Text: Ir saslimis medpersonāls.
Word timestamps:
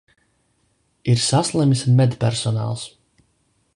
Ir 1.13 1.21
saslimis 1.25 1.85
medpersonāls. 1.99 2.87